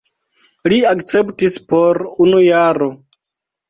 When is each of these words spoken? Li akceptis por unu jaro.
Li 0.73 0.79
akceptis 0.93 1.59
por 1.69 2.03
unu 2.29 2.45
jaro. 2.51 2.93